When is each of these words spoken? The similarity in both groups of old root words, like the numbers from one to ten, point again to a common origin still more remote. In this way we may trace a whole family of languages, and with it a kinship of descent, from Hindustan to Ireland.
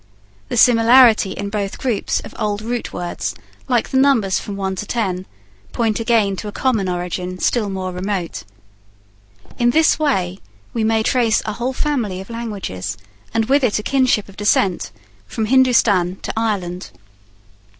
The 0.49 0.57
similarity 0.57 1.33
in 1.33 1.51
both 1.51 1.77
groups 1.77 2.21
of 2.21 2.33
old 2.39 2.63
root 2.63 2.91
words, 2.91 3.35
like 3.67 3.89
the 3.89 3.99
numbers 3.99 4.39
from 4.39 4.55
one 4.55 4.75
to 4.77 4.87
ten, 4.87 5.27
point 5.73 5.99
again 5.99 6.35
to 6.37 6.47
a 6.47 6.51
common 6.51 6.89
origin 6.89 7.37
still 7.37 7.69
more 7.69 7.91
remote. 7.91 8.43
In 9.59 9.69
this 9.69 9.99
way 9.99 10.39
we 10.73 10.83
may 10.83 11.03
trace 11.03 11.43
a 11.45 11.53
whole 11.53 11.73
family 11.73 12.19
of 12.19 12.31
languages, 12.31 12.97
and 13.31 13.45
with 13.45 13.63
it 13.63 13.77
a 13.77 13.83
kinship 13.83 14.27
of 14.27 14.37
descent, 14.37 14.91
from 15.27 15.45
Hindustan 15.45 16.15
to 16.23 16.33
Ireland. 16.35 16.89